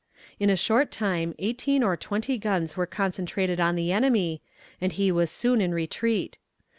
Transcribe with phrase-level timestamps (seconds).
[0.39, 4.41] In a short time eighteen or twenty guns were concentrated on the enemy,
[4.81, 6.39] and he was soon in retreat.